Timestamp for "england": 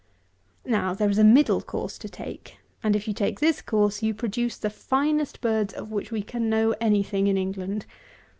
7.37-7.85